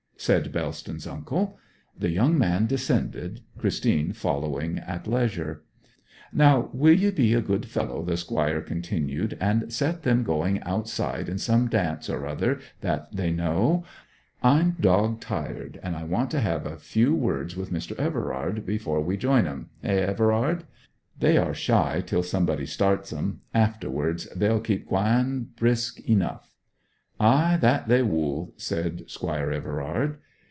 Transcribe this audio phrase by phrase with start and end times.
[0.23, 1.57] said Bellston's uncle.
[1.97, 5.63] The young man descended, Christine following at leisure.
[6.31, 11.27] 'Now will ye be a good fellow,' the Squire continued, 'and set them going outside
[11.27, 13.83] in some dance or other that they know?
[14.43, 17.97] I'm dog tired, and I want to have a yew words with Mr.
[17.97, 20.65] Everard before we join 'em hey, Everard?
[21.19, 26.47] They are shy till somebody starts 'em; afterwards they'll keep gwine brisk enough.'
[27.23, 30.17] 'Ay, that they wool,' said Squire Everard.